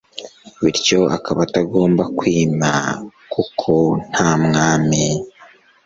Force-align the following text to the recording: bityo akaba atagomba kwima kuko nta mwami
bityo 0.61 0.99
akaba 1.17 1.39
atagomba 1.47 2.03
kwima 2.17 2.71
kuko 3.33 3.71
nta 4.11 4.29
mwami 4.43 5.03